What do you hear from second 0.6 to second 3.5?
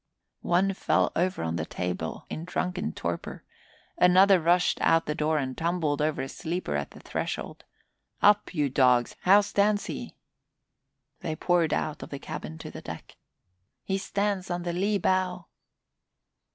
fell over on the table in drunken torpor.